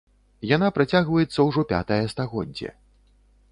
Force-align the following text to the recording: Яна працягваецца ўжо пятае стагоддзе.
Яна 0.55 0.69
працягваецца 0.77 1.45
ўжо 1.49 1.61
пятае 1.73 2.01
стагоддзе. 2.17 2.69